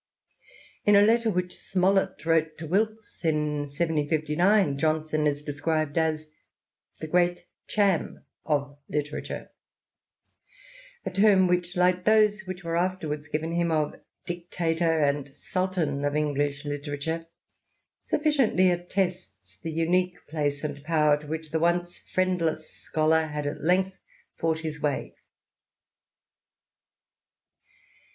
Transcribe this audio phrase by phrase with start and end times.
[0.83, 6.27] In a letter which Smollett wrote to Wilkes in 1759, Johnson is described as
[6.99, 9.51] the "great Cham of literature,'*
[11.05, 13.93] a term which— ^like those which were afterwards given him of"
[14.25, 17.27] Dictator'' and" Sultan" of English literature—
[18.09, 23.63] sufficiently attests the unique place and power to which the once friendless scholar had at
[23.63, 23.99] length
[24.39, 25.13] fought his way.